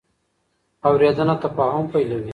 اورېدنه 0.87 1.35
تفاهم 1.43 1.85
پیلوي. 1.93 2.29